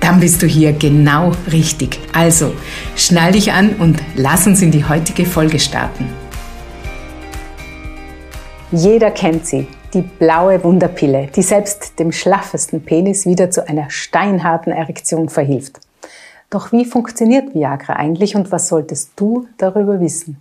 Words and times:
Dann 0.00 0.18
bist 0.18 0.42
du 0.42 0.46
hier 0.46 0.72
genau 0.72 1.32
richtig. 1.52 2.00
Also, 2.12 2.52
schnall 2.96 3.32
dich 3.32 3.52
an 3.52 3.74
und 3.78 3.98
lass 4.16 4.46
uns 4.46 4.62
in 4.62 4.70
die 4.70 4.84
heutige 4.84 5.26
Folge 5.26 5.58
starten. 5.58 6.08
Jeder 8.72 9.10
kennt 9.10 9.46
sie, 9.46 9.66
die 9.92 10.02
blaue 10.02 10.62
Wunderpille, 10.64 11.28
die 11.34 11.42
selbst 11.42 11.98
dem 11.98 12.12
schlaffesten 12.12 12.82
Penis 12.82 13.26
wieder 13.26 13.50
zu 13.50 13.68
einer 13.68 13.90
steinharten 13.90 14.72
Erektion 14.72 15.28
verhilft. 15.28 15.80
Doch 16.50 16.72
wie 16.72 16.84
funktioniert 16.84 17.54
Viagra 17.54 17.94
eigentlich 17.94 18.34
und 18.34 18.50
was 18.50 18.68
solltest 18.68 19.12
du 19.16 19.46
darüber 19.58 20.00
wissen? 20.00 20.38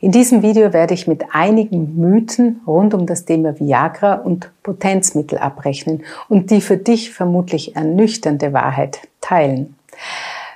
In 0.00 0.12
diesem 0.12 0.42
Video 0.42 0.72
werde 0.72 0.94
ich 0.94 1.06
mit 1.06 1.24
einigen 1.32 1.98
Mythen 1.98 2.60
rund 2.66 2.94
um 2.94 3.06
das 3.06 3.24
Thema 3.24 3.58
Viagra 3.58 4.14
und 4.14 4.50
Potenzmittel 4.62 5.38
abrechnen 5.38 6.02
und 6.28 6.50
die 6.50 6.60
für 6.60 6.76
dich 6.76 7.12
vermutlich 7.12 7.76
ernüchternde 7.76 8.52
Wahrheit 8.52 9.00
teilen. 9.20 9.76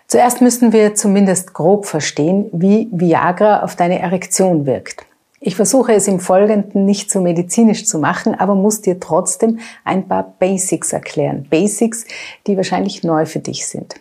Zuerst 0.06 0.41
müssen 0.41 0.73
wir 0.73 0.95
zumindest 0.95 1.55
grob 1.55 1.87
verstehen, 1.87 2.48
wie 2.52 2.89
Viagra 2.91 3.62
auf 3.62 3.77
deine 3.77 3.98
Erektion 4.00 4.66
wirkt. 4.66 5.05
Ich 5.41 5.55
versuche 5.55 5.92
es 5.92 6.09
im 6.09 6.19
Folgenden 6.19 6.84
nicht 6.84 7.11
so 7.11 7.20
medizinisch 7.20 7.86
zu 7.86 7.98
machen, 7.98 8.34
aber 8.34 8.55
muss 8.55 8.81
dir 8.81 8.98
trotzdem 8.98 9.61
ein 9.84 10.09
paar 10.09 10.34
Basics 10.39 10.92
erklären. 10.92 11.47
Basics, 11.48 12.06
die 12.47 12.56
wahrscheinlich 12.56 13.05
neu 13.05 13.25
für 13.25 13.39
dich 13.39 13.66
sind. 13.66 13.94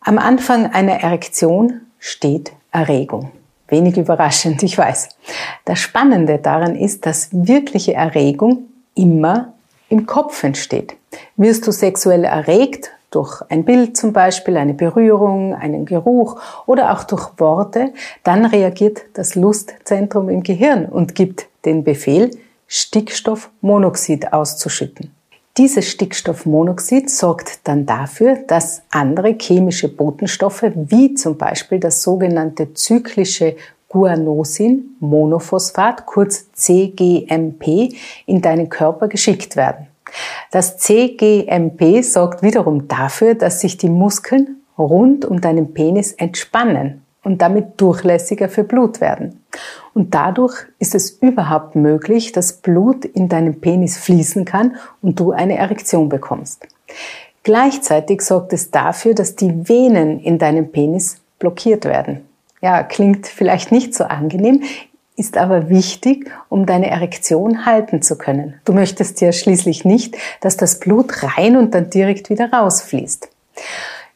Am 0.00 0.18
Anfang 0.18 0.66
einer 0.66 1.00
Erektion 1.00 1.80
steht 1.98 2.52
Erregung. 2.70 3.32
Wenig 3.68 3.96
überraschend, 3.96 4.62
ich 4.62 4.78
weiß. 4.78 5.08
Das 5.64 5.78
Spannende 5.78 6.38
daran 6.38 6.76
ist, 6.76 7.06
dass 7.06 7.28
wirkliche 7.32 7.94
Erregung 7.94 8.68
immer 8.94 9.54
im 9.88 10.06
Kopf 10.06 10.42
entsteht. 10.44 10.96
Wirst 11.36 11.66
du 11.66 11.72
sexuell 11.72 12.24
erregt, 12.24 12.90
durch 13.10 13.42
ein 13.48 13.64
Bild 13.64 13.96
zum 13.96 14.12
Beispiel, 14.12 14.56
eine 14.56 14.74
Berührung, 14.74 15.54
einen 15.54 15.86
Geruch 15.86 16.40
oder 16.66 16.92
auch 16.92 17.04
durch 17.04 17.30
Worte, 17.38 17.92
dann 18.24 18.44
reagiert 18.44 19.02
das 19.14 19.34
Lustzentrum 19.34 20.28
im 20.28 20.42
Gehirn 20.42 20.86
und 20.86 21.14
gibt 21.14 21.46
den 21.64 21.82
Befehl, 21.82 22.30
Stickstoffmonoxid 22.68 24.32
auszuschütten. 24.32 25.15
Dieses 25.58 25.88
Stickstoffmonoxid 25.88 27.08
sorgt 27.08 27.66
dann 27.66 27.86
dafür, 27.86 28.36
dass 28.46 28.82
andere 28.90 29.36
chemische 29.40 29.88
Botenstoffe, 29.88 30.64
wie 30.74 31.14
zum 31.14 31.38
Beispiel 31.38 31.80
das 31.80 32.02
sogenannte 32.02 32.74
zyklische 32.74 33.56
Guanosin 33.88 34.96
Monophosphat, 35.00 36.04
kurz 36.04 36.52
CGMP, 36.52 37.94
in 38.26 38.42
deinen 38.42 38.68
Körper 38.68 39.08
geschickt 39.08 39.56
werden. 39.56 39.86
Das 40.50 40.76
CGMP 40.76 42.02
sorgt 42.02 42.42
wiederum 42.42 42.86
dafür, 42.86 43.34
dass 43.34 43.62
sich 43.62 43.78
die 43.78 43.88
Muskeln 43.88 44.62
rund 44.76 45.24
um 45.24 45.40
deinen 45.40 45.72
Penis 45.72 46.12
entspannen 46.12 47.05
und 47.26 47.42
damit 47.42 47.80
durchlässiger 47.80 48.48
für 48.48 48.62
Blut 48.62 49.00
werden. 49.00 49.44
Und 49.94 50.14
dadurch 50.14 50.54
ist 50.78 50.94
es 50.94 51.10
überhaupt 51.10 51.74
möglich, 51.74 52.30
dass 52.30 52.52
Blut 52.52 53.04
in 53.04 53.28
deinen 53.28 53.60
Penis 53.60 53.98
fließen 53.98 54.44
kann 54.44 54.76
und 55.02 55.18
du 55.18 55.32
eine 55.32 55.58
Erektion 55.58 56.08
bekommst. 56.08 56.68
Gleichzeitig 57.42 58.22
sorgt 58.22 58.52
es 58.52 58.70
dafür, 58.70 59.12
dass 59.12 59.34
die 59.34 59.68
Venen 59.68 60.20
in 60.20 60.38
deinem 60.38 60.70
Penis 60.70 61.20
blockiert 61.40 61.84
werden. 61.84 62.20
Ja, 62.62 62.84
klingt 62.84 63.26
vielleicht 63.26 63.72
nicht 63.72 63.92
so 63.92 64.04
angenehm, 64.04 64.62
ist 65.16 65.36
aber 65.36 65.68
wichtig, 65.68 66.30
um 66.48 66.64
deine 66.64 66.90
Erektion 66.90 67.66
halten 67.66 68.02
zu 68.02 68.16
können. 68.16 68.54
Du 68.64 68.72
möchtest 68.72 69.20
ja 69.20 69.32
schließlich 69.32 69.84
nicht, 69.84 70.16
dass 70.42 70.56
das 70.56 70.78
Blut 70.78 71.24
rein 71.24 71.56
und 71.56 71.74
dann 71.74 71.90
direkt 71.90 72.30
wieder 72.30 72.52
rausfließt. 72.52 73.28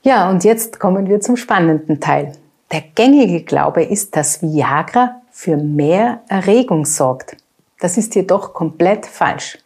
Ja, 0.03 0.31
und 0.31 0.45
jetzt 0.45 0.79
kommen 0.79 1.09
wir 1.09 1.21
zum 1.21 1.37
spannenden 1.37 1.99
Teil. 1.99 2.35
Der 2.73 2.83
gängige 2.95 3.43
Glaube 3.43 3.83
ist, 3.83 4.15
dass 4.17 4.43
Viagra 4.43 5.21
für 5.31 5.57
mehr 5.57 6.21
Erregung 6.29 6.85
sorgt. 6.85 7.37
Das 7.81 7.97
ist 7.97 8.15
jedoch 8.15 8.55
komplett 8.55 9.07
falsch. 9.07 9.59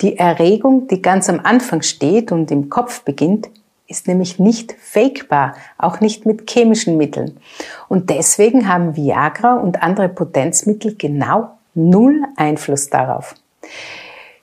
Die 0.00 0.16
Erregung, 0.16 0.86
die 0.88 1.02
ganz 1.02 1.28
am 1.28 1.40
Anfang 1.40 1.82
steht 1.82 2.32
und 2.32 2.50
im 2.50 2.70
Kopf 2.70 3.02
beginnt, 3.02 3.50
ist 3.88 4.08
nämlich 4.08 4.38
nicht 4.38 4.74
fakebar, 4.80 5.54
auch 5.76 6.00
nicht 6.00 6.26
mit 6.26 6.50
chemischen 6.50 6.96
Mitteln. 6.96 7.38
Und 7.88 8.10
deswegen 8.10 8.68
haben 8.68 8.96
Viagra 8.96 9.54
und 9.56 9.82
andere 9.82 10.08
Potenzmittel 10.08 10.96
genau 10.96 11.50
null 11.74 12.22
Einfluss 12.36 12.88
darauf. 12.88 13.34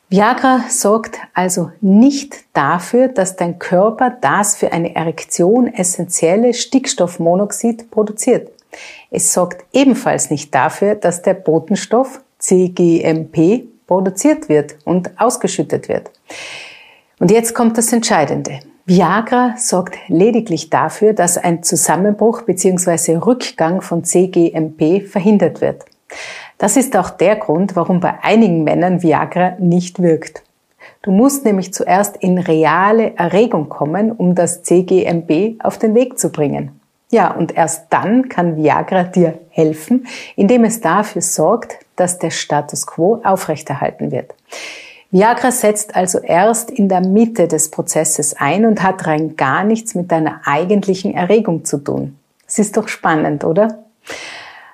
Viagra 0.09 0.65
sorgt 0.69 1.17
also 1.33 1.71
nicht 1.81 2.35
dafür, 2.53 3.07
dass 3.07 3.35
dein 3.35 3.57
Körper 3.57 4.15
das 4.21 4.55
für 4.55 4.71
eine 4.71 4.95
Erektion 4.95 5.67
essentielle 5.67 6.53
Stickstoffmonoxid 6.53 7.89
produziert. 7.89 8.51
Es 9.09 9.33
sorgt 9.33 9.65
ebenfalls 9.73 10.29
nicht 10.29 10.53
dafür, 10.53 10.95
dass 10.95 11.21
der 11.21 11.33
Botenstoff 11.33 12.21
CGMP 12.37 13.63
produziert 13.87 14.49
wird 14.49 14.75
und 14.85 15.11
ausgeschüttet 15.19 15.89
wird. 15.89 16.11
Und 17.19 17.31
jetzt 17.31 17.53
kommt 17.53 17.77
das 17.77 17.93
Entscheidende. 17.93 18.59
Viagra 18.85 19.55
sorgt 19.57 19.95
lediglich 20.09 20.69
dafür, 20.69 21.13
dass 21.13 21.37
ein 21.37 21.63
Zusammenbruch 21.63 22.41
bzw. 22.41 23.15
Rückgang 23.15 23.81
von 23.81 24.03
CGMP 24.03 25.07
verhindert 25.07 25.61
wird. 25.61 25.85
Das 26.57 26.77
ist 26.77 26.95
auch 26.95 27.09
der 27.09 27.35
Grund, 27.35 27.75
warum 27.75 27.99
bei 27.99 28.15
einigen 28.21 28.63
Männern 28.63 29.01
Viagra 29.01 29.53
nicht 29.59 30.01
wirkt. 30.01 30.43
Du 31.01 31.11
musst 31.11 31.45
nämlich 31.45 31.73
zuerst 31.73 32.17
in 32.17 32.37
reale 32.37 33.15
Erregung 33.15 33.69
kommen, 33.69 34.11
um 34.11 34.35
das 34.35 34.63
CGMB 34.63 35.63
auf 35.63 35.77
den 35.77 35.95
Weg 35.95 36.17
zu 36.17 36.29
bringen. 36.29 36.79
Ja, 37.11 37.31
und 37.31 37.55
erst 37.55 37.87
dann 37.91 38.27
kann 38.29 38.55
Viagra 38.55 39.03
dir 39.03 39.39
helfen, 39.49 40.07
indem 40.35 40.63
es 40.63 40.81
dafür 40.81 41.21
sorgt, 41.21 41.77
dass 41.95 42.17
der 42.17 42.31
Status 42.31 42.87
quo 42.87 43.21
aufrechterhalten 43.23 44.11
wird. 44.11 44.33
Viagra 45.11 45.51
setzt 45.51 45.95
also 45.95 46.17
erst 46.17 46.71
in 46.71 46.89
der 46.89 47.01
Mitte 47.01 47.47
des 47.47 47.69
Prozesses 47.69 48.35
ein 48.35 48.65
und 48.65 48.81
hat 48.81 49.05
rein 49.05 49.35
gar 49.35 49.63
nichts 49.63 49.93
mit 49.93 50.11
deiner 50.11 50.41
eigentlichen 50.45 51.13
Erregung 51.13 51.65
zu 51.65 51.77
tun. 51.77 52.17
Es 52.47 52.57
ist 52.57 52.77
doch 52.77 52.87
spannend, 52.87 53.43
oder? 53.43 53.83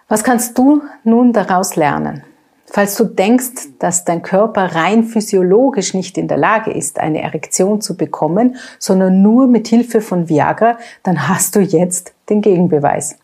Was 0.10 0.24
kannst 0.24 0.58
du 0.58 0.82
nun 1.04 1.34
daraus 1.34 1.76
lernen? 1.76 2.24
Falls 2.66 2.96
du 2.96 3.04
denkst, 3.04 3.78
dass 3.78 4.06
dein 4.06 4.24
Körper 4.24 4.74
rein 4.76 5.04
physiologisch 5.04 5.94
nicht 5.94 6.18
in 6.18 6.28
der 6.28 6.38
Lage 6.38 6.72
ist, 6.72 7.00
eine 7.00 7.22
Erektion 7.22 7.80
zu 7.80 7.96
bekommen, 7.96 8.56
sondern 8.80 9.22
nur 9.22 9.46
mit 9.46 9.68
Hilfe 9.68 10.02
von 10.02 10.28
Viagra, 10.28 10.80
dann 11.04 11.28
hast 11.30 11.56
du 11.56 11.60
jetzt 11.60 12.14
den 12.30 12.42
Gegenbeweis. 12.42 13.20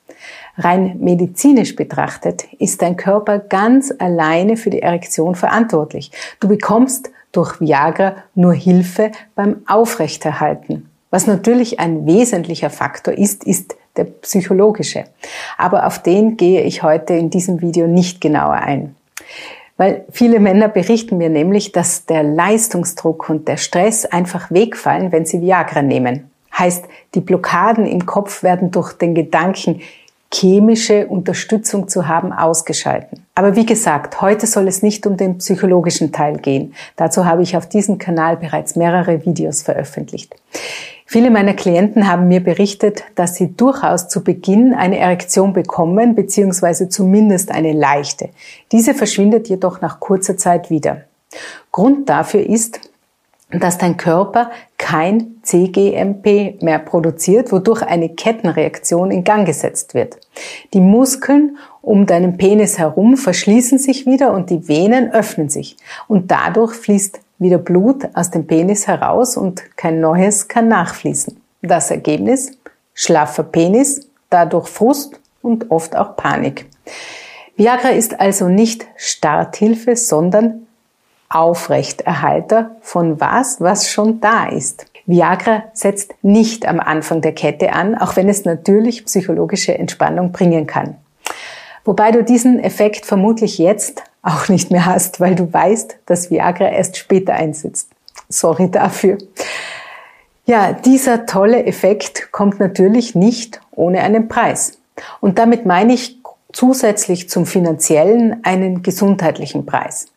Rein 0.58 0.98
medizinisch 1.00 1.76
betrachtet 1.76 2.46
ist 2.60 2.84
dein 2.84 2.98
Körper 2.98 3.40
ganz 3.40 3.92
alleine 3.98 4.56
für 4.56 4.70
die 4.70 4.84
Erektion 4.84 5.34
verantwortlich. 5.34 6.12
Du 6.40 6.48
bekommst 6.48 7.10
durch 7.32 7.60
Viagra 7.60 8.16
nur 8.36 8.54
Hilfe 8.54 9.12
beim 9.34 9.64
Aufrechterhalten. 9.66 10.88
Was 11.10 11.26
natürlich 11.26 11.80
ein 11.80 12.06
wesentlicher 12.06 12.70
Faktor 12.70 13.16
ist, 13.16 13.44
ist 13.44 13.76
der 13.98 14.06
psychologische. 14.06 15.06
Aber 15.58 15.86
auf 15.88 16.00
den 16.00 16.38
gehe 16.38 16.62
ich 16.62 16.84
heute 16.84 17.14
in 17.14 17.30
diesem 17.30 17.62
Video 17.62 17.88
nicht 17.88 18.22
genauer 18.22 18.54
ein. 18.54 18.96
Weil 19.78 20.06
viele 20.10 20.40
Männer 20.40 20.70
berichten 20.70 21.18
mir 21.18 21.30
nämlich, 21.30 21.72
dass 21.72 22.06
der 22.06 22.24
Leistungsdruck 22.24 23.30
und 23.30 23.48
der 23.48 23.58
Stress 23.58 24.06
einfach 24.06 24.50
wegfallen, 24.52 25.12
wenn 25.12 25.26
sie 25.26 25.42
Viagra 25.42 25.82
nehmen. 25.82 26.32
Heißt, 26.58 26.86
die 27.14 27.20
Blockaden 27.20 27.86
im 27.86 28.06
Kopf 28.06 28.42
werden 28.42 28.72
durch 28.72 28.94
den 28.94 29.14
Gedanken, 29.14 29.82
chemische 30.34 31.08
Unterstützung 31.08 31.88
zu 31.88 32.08
haben, 32.08 32.34
ausgeschalten. 32.34 33.26
Aber 33.36 33.56
wie 33.56 33.66
gesagt, 33.66 34.22
heute 34.22 34.48
soll 34.48 34.68
es 34.68 34.82
nicht 34.82 35.06
um 35.06 35.18
den 35.18 35.38
psychologischen 35.38 36.12
Teil 36.12 36.38
gehen. 36.38 36.74
Dazu 36.96 37.26
habe 37.26 37.44
ich 37.44 37.56
auf 37.58 37.68
diesem 37.68 37.98
Kanal 37.98 38.38
bereits 38.38 38.76
mehrere 38.76 39.26
Videos 39.26 39.62
veröffentlicht. 39.62 40.36
Viele 41.08 41.30
meiner 41.30 41.54
Klienten 41.54 42.08
haben 42.10 42.28
mir 42.28 42.44
berichtet, 42.44 43.04
dass 43.14 43.36
sie 43.36 43.56
durchaus 43.56 44.08
zu 44.08 44.24
Beginn 44.24 44.74
eine 44.74 44.98
Erektion 44.98 45.54
bekommen, 45.54 46.16
beziehungsweise 46.16 46.90
zumindest 46.90 47.52
eine 47.52 47.74
leichte. 47.74 48.30
Diese 48.72 48.96
verschwindet 48.96 49.48
jedoch 49.48 49.82
nach 49.82 50.00
kurzer 50.00 50.36
Zeit 50.36 50.70
wieder. 50.72 51.02
Grund 51.72 52.10
dafür 52.10 52.42
ist, 52.42 52.80
dass 53.52 53.78
dein 53.78 53.98
Körper 53.98 54.50
kein 54.78 55.36
CGMP 55.44 56.62
mehr 56.62 56.80
produziert, 56.80 57.52
wodurch 57.52 57.84
eine 57.84 58.10
Kettenreaktion 58.10 59.12
in 59.12 59.24
Gang 59.24 59.46
gesetzt 59.46 59.94
wird. 59.94 60.18
Die 60.74 60.82
Muskeln 60.82 61.58
um 61.82 62.08
deinen 62.08 62.38
Penis 62.38 62.80
herum 62.80 63.16
verschließen 63.16 63.78
sich 63.78 64.08
wieder 64.08 64.34
und 64.34 64.50
die 64.50 64.68
Venen 64.68 65.12
öffnen 65.12 65.50
sich. 65.50 65.78
Und 66.08 66.32
dadurch 66.32 66.74
fließt 66.74 67.20
wieder 67.38 67.58
Blut 67.58 68.08
aus 68.14 68.32
dem 68.32 68.48
Penis 68.48 68.88
heraus 68.88 69.38
und 69.38 69.76
kein 69.78 70.00
neues 70.00 70.48
kann 70.48 70.68
nachfließen. 70.68 71.40
Das 71.62 71.92
Ergebnis? 71.92 72.58
Schlaffer 72.94 73.44
Penis, 73.44 74.08
dadurch 74.30 74.68
Frust 74.68 75.20
und 75.42 75.72
oft 75.72 75.96
auch 75.96 76.16
Panik. 76.16 76.66
Viagra 77.58 77.90
ist 77.90 78.20
also 78.20 78.48
nicht 78.48 78.86
Starthilfe, 78.96 79.96
sondern 79.96 80.68
Aufrechterhalter 81.30 82.76
von 82.82 83.20
was, 83.20 83.60
was 83.60 83.90
schon 83.90 84.22
da 84.22 84.48
ist. 84.48 84.86
Viagra 85.06 85.64
setzt 85.74 86.14
nicht 86.22 86.68
am 86.68 86.80
Anfang 86.80 87.22
der 87.22 87.34
Kette 87.34 87.74
an, 87.74 87.96
auch 87.96 88.16
wenn 88.16 88.30
es 88.30 88.46
natürlich 88.46 89.06
psychologische 89.06 89.78
Entspannung 89.78 90.32
bringen 90.32 90.68
kann. 90.68 90.96
Wobei 91.84 92.12
du 92.12 92.24
diesen 92.24 92.60
Effekt 92.60 93.06
vermutlich 93.06 93.58
jetzt 93.58 94.04
auch 94.26 94.50
nicht 94.50 94.72
mehr 94.72 94.86
hast, 94.86 95.20
weil 95.20 95.36
du 95.36 95.52
weißt, 95.52 96.00
dass 96.06 96.32
Viagra 96.32 96.70
erst 96.70 96.98
später 96.98 97.34
einsetzt. 97.34 97.90
Sorry 98.28 98.70
dafür. 98.70 99.18
Ja, 100.46 100.74
dieser 100.74 101.26
tolle 101.26 101.66
Effekt 101.66 102.32
kommt 102.32 102.60
natürlich 102.60 103.16
nicht 103.16 103.62
ohne 103.72 104.02
einen 104.02 104.28
Preis. 104.28 104.80
Und 105.22 105.40
damit 105.40 105.66
meine 105.66 105.94
ich 105.94 106.18
zusätzlich 106.54 107.30
zum 107.30 107.46
finanziellen 107.46 108.44
einen 108.44 108.82
gesundheitlichen 108.82 109.66
Preis. 109.66 110.08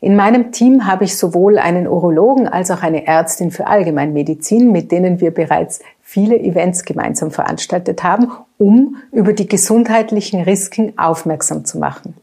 In 0.00 0.16
meinem 0.16 0.52
Team 0.52 0.86
habe 0.86 1.04
ich 1.04 1.16
sowohl 1.16 1.58
einen 1.58 1.86
Urologen 1.86 2.48
als 2.48 2.70
auch 2.70 2.82
eine 2.82 3.06
Ärztin 3.06 3.50
für 3.50 3.66
Allgemeinmedizin, 3.66 4.70
mit 4.72 4.92
denen 4.92 5.20
wir 5.20 5.32
bereits 5.32 5.80
viele 6.02 6.38
Events 6.38 6.84
gemeinsam 6.84 7.30
veranstaltet 7.30 8.02
haben, 8.02 8.30
um 8.58 8.96
über 9.12 9.32
die 9.32 9.46
gesundheitlichen 9.46 10.42
Risiken 10.42 10.98
aufmerksam 10.98 11.64
zu 11.64 11.78
machen. 11.78 12.14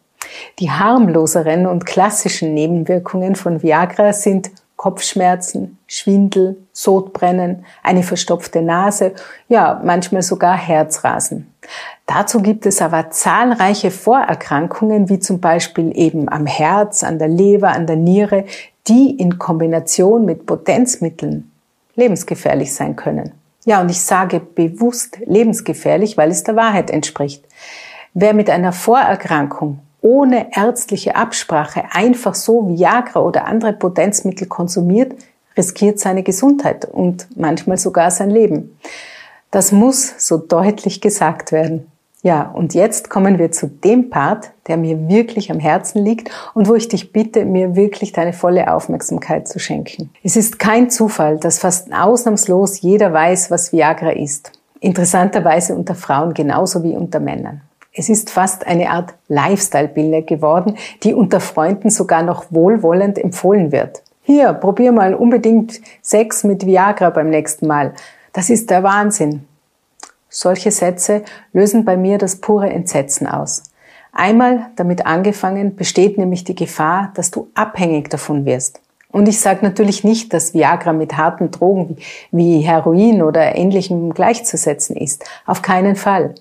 Die 0.59 0.71
harmloseren 0.71 1.67
und 1.67 1.85
klassischen 1.85 2.53
Nebenwirkungen 2.53 3.35
von 3.35 3.61
Viagra 3.61 4.13
sind 4.13 4.51
Kopfschmerzen, 4.77 5.79
Schwindel, 5.87 6.55
Sodbrennen, 6.71 7.65
eine 7.81 8.03
verstopfte 8.03 8.61
Nase, 8.61 9.13
ja, 9.49 9.81
manchmal 9.83 10.21
sogar 10.21 10.55
Herzrasen. 10.55 11.51
Dazu 12.05 12.41
gibt 12.41 12.65
es 12.67 12.81
aber 12.81 13.09
zahlreiche 13.09 13.89
Vorerkrankungen, 13.89 15.09
wie 15.09 15.19
zum 15.19 15.41
Beispiel 15.41 15.91
eben 15.97 16.29
am 16.29 16.45
Herz, 16.45 17.03
an 17.03 17.17
der 17.17 17.27
Leber, 17.27 17.69
an 17.69 17.87
der 17.87 17.95
Niere, 17.95 18.45
die 18.87 19.11
in 19.11 19.39
Kombination 19.39 20.25
mit 20.25 20.45
Potenzmitteln 20.45 21.51
lebensgefährlich 21.95 22.73
sein 22.73 22.95
können. 22.95 23.31
Ja, 23.65 23.81
und 23.81 23.89
ich 23.89 23.99
sage 23.99 24.39
bewusst 24.39 25.17
lebensgefährlich, 25.25 26.17
weil 26.17 26.29
es 26.29 26.43
der 26.43 26.55
Wahrheit 26.55 26.89
entspricht. 26.91 27.43
Wer 28.13 28.33
mit 28.33 28.49
einer 28.49 28.71
Vorerkrankung 28.71 29.79
ohne 30.01 30.55
ärztliche 30.55 31.15
Absprache 31.15 31.85
einfach 31.91 32.35
so 32.35 32.69
Viagra 32.69 33.19
oder 33.19 33.45
andere 33.45 33.73
Potenzmittel 33.73 34.47
konsumiert, 34.47 35.15
riskiert 35.57 35.99
seine 35.99 36.23
Gesundheit 36.23 36.85
und 36.85 37.27
manchmal 37.35 37.77
sogar 37.77 38.11
sein 38.11 38.29
Leben. 38.29 38.77
Das 39.51 39.71
muss 39.71 40.13
so 40.17 40.37
deutlich 40.37 41.01
gesagt 41.01 41.51
werden. 41.51 41.91
Ja, 42.23 42.49
und 42.51 42.73
jetzt 42.73 43.09
kommen 43.09 43.37
wir 43.37 43.51
zu 43.51 43.67
dem 43.67 44.09
Part, 44.09 44.51
der 44.67 44.75
mir 44.75 45.07
wirklich 45.07 45.51
am 45.51 45.59
Herzen 45.59 46.03
liegt 46.03 46.31
und 46.53 46.67
wo 46.67 46.73
ich 46.73 46.87
dich 46.87 47.13
bitte, 47.13 47.45
mir 47.45 47.75
wirklich 47.75 48.11
deine 48.11 48.33
volle 48.33 48.73
Aufmerksamkeit 48.73 49.47
zu 49.47 49.59
schenken. 49.59 50.09
Es 50.23 50.35
ist 50.35 50.59
kein 50.59 50.89
Zufall, 50.89 51.37
dass 51.37 51.59
fast 51.59 51.93
ausnahmslos 51.93 52.81
jeder 52.81 53.13
weiß, 53.13 53.51
was 53.51 53.71
Viagra 53.71 54.09
ist. 54.09 54.51
Interessanterweise 54.79 55.75
unter 55.75 55.95
Frauen 55.95 56.33
genauso 56.33 56.83
wie 56.83 56.95
unter 56.95 57.19
Männern. 57.19 57.61
Es 57.99 58.09
ist 58.09 58.29
fast 58.29 58.67
eine 58.67 58.91
Art 58.91 59.15
Lifestyle-Bilder 59.27 60.21
geworden, 60.21 60.77
die 61.01 61.15
unter 61.15 61.39
Freunden 61.39 61.89
sogar 61.89 62.21
noch 62.21 62.45
wohlwollend 62.51 63.17
empfohlen 63.17 63.71
wird. 63.71 64.03
Hier, 64.21 64.53
probier 64.53 64.91
mal 64.91 65.15
unbedingt 65.15 65.81
Sex 66.03 66.43
mit 66.43 66.67
Viagra 66.67 67.09
beim 67.09 67.31
nächsten 67.31 67.65
Mal. 67.65 67.95
Das 68.33 68.51
ist 68.51 68.69
der 68.69 68.83
Wahnsinn. 68.83 69.47
Solche 70.29 70.69
Sätze 70.69 71.23
lösen 71.53 71.85
bei 71.85 71.97
mir 71.97 72.19
das 72.19 72.35
pure 72.35 72.69
Entsetzen 72.69 73.25
aus. 73.25 73.63
Einmal 74.11 74.67
damit 74.75 75.07
angefangen 75.07 75.75
besteht 75.75 76.19
nämlich 76.19 76.43
die 76.43 76.55
Gefahr, 76.55 77.11
dass 77.15 77.31
du 77.31 77.47
abhängig 77.55 78.11
davon 78.11 78.45
wirst. 78.45 78.79
Und 79.11 79.27
ich 79.27 79.39
sage 79.39 79.61
natürlich 79.63 80.03
nicht, 80.03 80.33
dass 80.35 80.53
Viagra 80.53 80.93
mit 80.93 81.17
harten 81.17 81.49
Drogen 81.49 81.97
wie 82.31 82.59
Heroin 82.59 83.23
oder 83.23 83.55
ähnlichem 83.55 84.13
gleichzusetzen 84.13 84.95
ist. 84.95 85.25
Auf 85.47 85.63
keinen 85.63 85.95
Fall. 85.95 86.35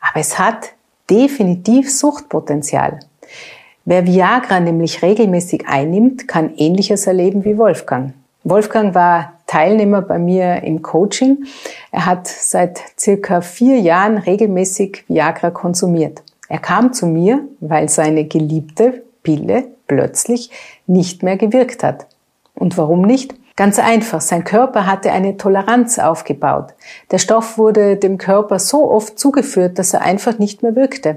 Aber 0.00 0.18
es 0.18 0.38
hat 0.38 0.72
definitiv 1.10 1.92
Suchtpotenzial. 1.92 3.00
Wer 3.84 4.06
Viagra 4.06 4.60
nämlich 4.60 5.02
regelmäßig 5.02 5.68
einnimmt, 5.68 6.26
kann 6.26 6.54
ähnliches 6.56 7.06
erleben 7.06 7.44
wie 7.44 7.56
Wolfgang. 7.56 8.14
Wolfgang 8.42 8.94
war 8.94 9.34
Teilnehmer 9.46 10.02
bei 10.02 10.18
mir 10.18 10.62
im 10.62 10.82
Coaching. 10.82 11.46
Er 11.92 12.06
hat 12.06 12.26
seit 12.26 12.80
circa 12.98 13.40
vier 13.40 13.78
Jahren 13.78 14.18
regelmäßig 14.18 15.04
Viagra 15.08 15.50
konsumiert. 15.50 16.22
Er 16.48 16.58
kam 16.58 16.92
zu 16.92 17.06
mir, 17.06 17.44
weil 17.60 17.88
seine 17.88 18.24
geliebte 18.24 19.02
Pille 19.22 19.64
plötzlich 19.86 20.50
nicht 20.86 21.22
mehr 21.22 21.36
gewirkt 21.36 21.82
hat. 21.82 22.06
Und 22.54 22.78
warum 22.78 23.02
nicht? 23.02 23.34
Ganz 23.56 23.78
einfach, 23.78 24.20
sein 24.20 24.44
Körper 24.44 24.86
hatte 24.86 25.12
eine 25.12 25.38
Toleranz 25.38 25.98
aufgebaut. 25.98 26.74
Der 27.10 27.16
Stoff 27.16 27.56
wurde 27.56 27.96
dem 27.96 28.18
Körper 28.18 28.58
so 28.58 28.90
oft 28.90 29.18
zugeführt, 29.18 29.78
dass 29.78 29.94
er 29.94 30.02
einfach 30.02 30.38
nicht 30.38 30.62
mehr 30.62 30.76
wirkte. 30.76 31.16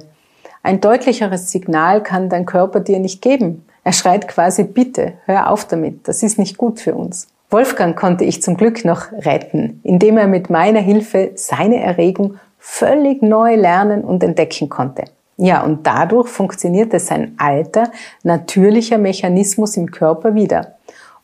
Ein 0.64 0.80
deutlicheres 0.80 1.52
Signal 1.52 2.02
kann 2.02 2.30
dein 2.30 2.46
Körper 2.46 2.80
dir 2.80 3.00
nicht 3.00 3.22
geben. 3.22 3.66
Er 3.84 3.92
schreit 3.92 4.30
quasi, 4.30 4.64
bitte, 4.64 5.14
hör 5.26 5.50
auf 5.52 5.66
damit, 5.66 6.08
das 6.08 6.24
ist 6.24 6.40
nicht 6.40 6.58
gut 6.58 6.80
für 6.80 6.96
uns. 6.96 7.28
Wolfgang 7.50 7.98
konnte 7.98 8.24
ich 8.24 8.42
zum 8.42 8.56
Glück 8.56 8.86
noch 8.86 9.12
retten, 9.12 9.82
indem 9.84 10.18
er 10.18 10.28
mit 10.28 10.50
meiner 10.50 10.80
Hilfe 10.80 11.32
seine 11.36 11.82
Erregung 11.82 12.36
völlig 12.58 13.22
neu 13.22 13.56
lernen 13.56 14.04
und 14.04 14.24
entdecken 14.24 14.70
konnte. 14.70 15.06
Ja, 15.36 15.64
und 15.64 15.88
dadurch 15.88 16.28
funktionierte 16.28 17.00
sein 17.00 17.34
alter, 17.38 17.92
natürlicher 18.24 18.98
Mechanismus 18.98 19.78
im 19.78 19.90
Körper 19.90 20.36
wieder. 20.36 20.76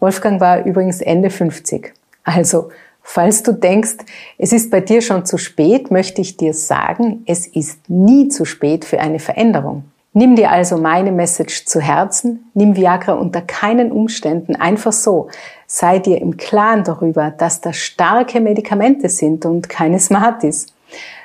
Wolfgang 0.05 0.39
war 0.39 0.63
übrigens 0.63 1.01
Ende 1.01 1.31
50. 1.31 1.91
Also, 2.23 2.69
falls 3.01 3.41
du 3.41 3.53
denkst, 3.53 3.95
es 4.37 4.53
ist 4.53 4.69
bei 4.69 4.79
dir 4.79 5.01
schon 5.01 5.25
zu 5.25 5.39
spät, 5.39 5.89
möchte 5.89 6.21
ich 6.21 6.37
dir 6.37 6.53
sagen, 6.53 7.23
es 7.25 7.47
ist 7.47 7.89
nie 7.89 8.27
zu 8.27 8.45
spät 8.45 8.85
für 8.85 8.99
eine 8.99 9.17
Veränderung. 9.17 9.85
Nimm 10.13 10.35
dir 10.35 10.51
also 10.51 10.77
meine 10.77 11.11
Message 11.11 11.65
zu 11.65 11.81
Herzen, 11.81 12.51
nimm 12.53 12.75
Viagra 12.75 13.13
unter 13.13 13.41
keinen 13.41 13.91
Umständen 13.91 14.55
einfach 14.55 14.93
so. 14.93 15.29
Sei 15.65 15.97
dir 15.97 16.21
im 16.21 16.37
Klaren 16.37 16.83
darüber, 16.83 17.31
dass 17.31 17.61
das 17.61 17.77
starke 17.77 18.39
Medikamente 18.39 19.09
sind 19.09 19.43
und 19.43 19.69
keine 19.69 19.97
Smarties. 19.97 20.67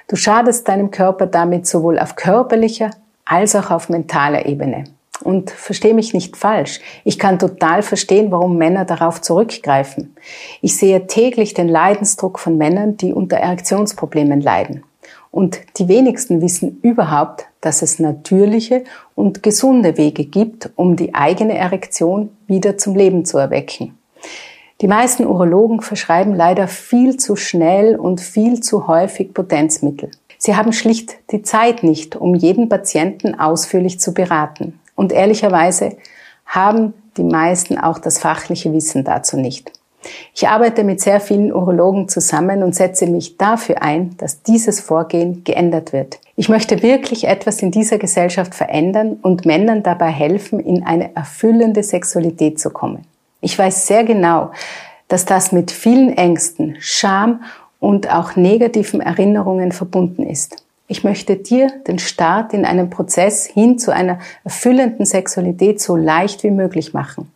Du 0.09 0.17
schadest 0.17 0.67
deinem 0.69 0.91
Körper 0.91 1.27
damit 1.27 1.67
sowohl 1.67 1.99
auf 1.99 2.17
körperlicher 2.17 2.93
als 3.27 3.55
auch 3.55 3.71
auf 3.71 3.91
mentaler 3.91 4.47
Ebene. 4.47 4.85
Und 5.23 5.51
verstehe 5.51 5.95
mich 5.95 6.15
nicht 6.15 6.37
falsch. 6.37 6.81
Ich 7.05 7.19
kann 7.19 7.39
total 7.39 7.83
verstehen, 7.83 8.31
warum 8.31 8.57
Männer 8.57 8.85
darauf 8.85 9.21
zurückgreifen. 9.21 10.17
Ich 10.63 10.77
sehe 10.77 11.07
täglich 11.07 11.55
den 11.55 11.69
Leidensdruck 11.69 12.39
von 12.39 12.57
Männern, 12.57 12.97
die 12.97 13.13
unter 13.13 13.37
Erektionsproblemen 13.37 14.41
leiden. 14.41 14.83
Und 15.31 15.61
die 15.79 15.89
wenigsten 15.89 16.41
wissen 16.41 16.79
überhaupt, 16.83 17.47
dass 17.61 17.83
es 17.83 17.99
natürliche 17.99 18.85
und 19.15 19.43
gesunde 19.43 19.97
Wege 19.97 20.25
gibt, 20.25 20.71
um 20.77 20.97
die 20.97 21.15
eigene 21.15 21.57
Erektion 21.57 22.31
wieder 22.47 22.79
zum 22.79 22.97
Leben 22.97 23.25
zu 23.25 23.39
erwecken. 23.39 23.97
Die 24.81 24.89
meisten 24.89 25.27
Urologen 25.27 25.83
verschreiben 25.83 26.35
leider 26.35 26.67
viel 26.67 27.19
zu 27.19 27.37
schnell 27.37 27.97
und 27.97 28.21
viel 28.21 28.61
zu 28.61 28.89
häufig 28.89 29.35
Potenzmittel. 29.35 30.11
Sie 30.39 30.57
haben 30.57 30.73
schlicht 30.73 31.17
die 31.33 31.43
Zeit 31.43 31.83
nicht, 31.83 32.17
um 32.17 32.35
jeden 32.35 32.71
Patienten 32.71 33.39
ausführlich 33.39 34.01
zu 34.01 34.15
beraten. 34.15 34.80
Und 34.95 35.13
ehrlicherweise 35.13 35.97
haben 36.47 36.95
die 37.17 37.25
meisten 37.25 37.79
auch 37.79 37.99
das 37.99 38.19
fachliche 38.19 38.73
Wissen 38.73 39.05
dazu 39.05 39.37
nicht. 39.37 39.73
Ich 40.35 40.49
arbeite 40.49 40.83
mit 40.85 41.01
sehr 41.01 41.21
vielen 41.21 41.53
Urologen 41.53 42.09
zusammen 42.09 42.63
und 42.63 42.75
setze 42.75 43.07
mich 43.07 43.37
dafür 43.37 43.83
ein, 43.83 44.17
dass 44.17 44.43
dieses 44.43 44.81
Vorgehen 44.81 45.45
geändert 45.45 45.93
wird. 45.93 46.19
Ich 46.37 46.49
möchte 46.49 46.83
wirklich 46.83 47.25
etwas 47.25 47.61
in 47.61 47.71
dieser 47.71 47.99
Gesellschaft 47.99 48.55
verändern 48.55 49.19
und 49.21 49.45
Männern 49.45 49.83
dabei 49.83 50.09
helfen, 50.09 50.59
in 50.59 50.85
eine 50.85 51.15
erfüllende 51.15 51.83
Sexualität 51.83 52.59
zu 52.59 52.71
kommen. 52.71 53.05
Ich 53.43 53.59
weiß 53.59 53.87
sehr 53.87 54.05
genau, 54.05 54.53
dass 55.09 55.27
das 55.27 55.53
mit 55.53 55.71
vielen 55.71 56.17
Ängsten, 56.17 56.77
Scham 56.79 57.43
und 57.79 58.11
auch 58.11 58.37
negativen 58.37 59.01
Erinnerungen 59.01 59.73
verbunden 59.73 60.23
ist. 60.23 60.65
Ich 60.91 61.05
möchte 61.05 61.37
dir 61.37 61.71
den 61.87 62.01
Start 62.01 62.53
in 62.53 62.65
einem 62.65 62.91
Prozess 62.91 63.47
hin 63.47 63.79
zu 63.79 63.95
einer 63.95 64.19
erfüllenden 64.43 65.07
Sexualität 65.07 65.81
so 65.81 65.95
leicht 65.95 66.43
wie 66.43 66.51
möglich 66.51 66.93
machen. 66.93 67.31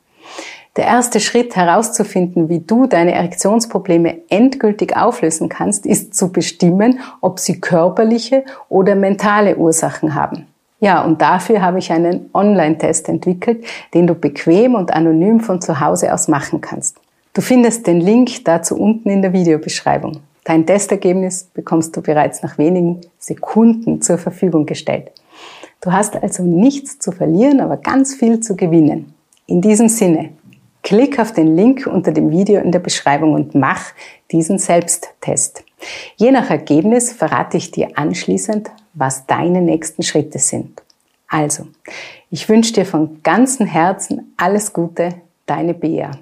Der 0.75 0.87
erste 0.87 1.21
Schritt 1.21 1.55
herauszufinden, 1.55 2.49
wie 2.49 2.59
du 2.59 2.89
deine 2.89 3.13
Erektionsprobleme 3.13 4.23
endgültig 4.29 4.97
auflösen 4.97 5.49
kannst, 5.49 5.87
ist 5.87 6.17
zu 6.17 6.33
bestimmen, 6.33 6.99
ob 7.21 7.39
sie 7.39 7.61
körperliche 7.61 8.43
oder 8.69 8.97
mentale 8.97 9.57
Ursachen 9.57 10.17
haben. 10.17 10.49
Ja, 10.81 11.05
und 11.05 11.23
dafür 11.23 11.63
habe 11.63 11.79
ich 11.79 11.93
einen 11.93 12.31
Online-Test 12.35 13.09
entwickelt, 13.09 13.65
den 13.95 14.09
du 14.09 14.17
bequem 14.17 14.75
und 14.75 14.93
anonym 14.93 15.39
von 15.39 15.61
zu 15.61 15.79
Hause 15.79 16.13
aus 16.13 16.27
machen 16.27 16.61
kannst. 16.61 16.97
Du 17.35 17.41
findest 17.41 17.87
den 17.87 18.01
Link 18.01 18.45
dazu 18.47 18.77
unten 18.77 19.11
in 19.11 19.23
der 19.23 19.33
Videobeschreibung. 19.33 20.23
Dein 20.45 20.67
Testergebnis 20.67 21.45
bekommst 21.45 21.97
du 21.97 22.03
bereits 22.03 22.43
nach 22.43 22.59
wenigen 22.59 23.01
Sekunden 23.19 24.03
zur 24.03 24.19
Verfügung 24.19 24.67
gestellt. 24.67 25.11
Du 25.81 25.93
hast 25.93 26.17
also 26.17 26.43
nichts 26.43 26.99
zu 26.99 27.13
verlieren, 27.13 27.61
aber 27.61 27.79
ganz 27.79 28.15
viel 28.15 28.41
zu 28.41 28.57
gewinnen. 28.57 29.15
In 29.47 29.61
diesem 29.61 29.89
Sinne, 29.89 30.31
klick 30.83 31.19
auf 31.19 31.33
den 31.33 31.57
Link 31.57 31.87
unter 31.87 32.13
dem 32.13 32.31
Video 32.31 32.61
in 32.61 32.73
der 32.73 32.79
Beschreibung 32.79 33.33
und 33.33 33.55
mach 33.55 33.93
diesen 34.31 34.59
Selbsttest. 34.59 35.65
Je 36.17 36.31
nach 36.31 36.51
Ergebnis 36.51 37.13
verrate 37.13 37.57
ich 37.57 37.71
dir 37.71 37.89
anschließend, 37.97 38.71
was 38.95 39.27
deine 39.27 39.61
nächsten 39.61 40.03
Schritte 40.03 40.39
sind. 40.39 40.83
Also, 41.29 41.67
ich 42.31 42.49
wünsche 42.49 42.75
dir 42.75 42.87
von 42.87 43.23
ganzem 43.23 43.67
Herzen 43.67 44.35
alles 44.37 44.73
Gute, 44.73 45.11
deine 45.47 45.75
Bea. 45.75 46.13